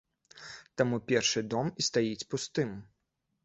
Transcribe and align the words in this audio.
Таму 0.81 0.97
першы 1.11 1.39
дом 1.51 1.71
і 1.83 1.87
стаіць 1.91 2.27
пустым. 2.35 2.77